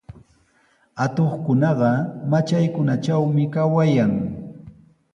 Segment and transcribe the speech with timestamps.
[1.03, 1.91] Atuqkunaqa
[2.31, 4.11] matraykunatrawmi kawayan.